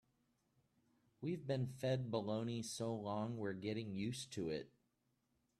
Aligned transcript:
We've 1.21 1.45
been 1.45 1.67
fed 1.67 2.09
baloney 2.09 2.65
so 2.65 2.91
long 2.91 3.37
we're 3.37 3.53
getting 3.53 3.93
used 3.93 4.33
to 4.33 4.49
it. 4.49 4.71